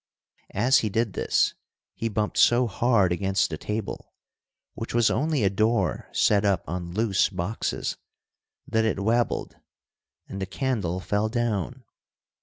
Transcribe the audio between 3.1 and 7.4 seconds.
against the table—which was only a door set up on loose